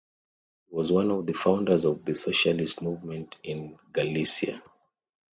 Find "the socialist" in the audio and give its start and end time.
2.03-2.81